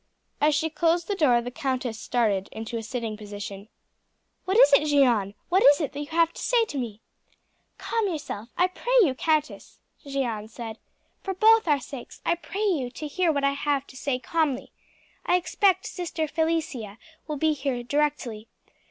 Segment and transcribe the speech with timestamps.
[0.41, 3.67] As she closed the door the countess started into a sitting position.
[4.45, 5.35] "What is it, Jeanne?
[5.49, 7.01] What is it that you have to say to me?"
[7.77, 10.79] "Calm yourself, I pray you, countess," Jeanne said.
[11.21, 14.71] "For both our sakes I pray you to hear what I have to say calmly.
[15.23, 16.97] I expect Sister Felicia
[17.27, 18.47] will be here directly.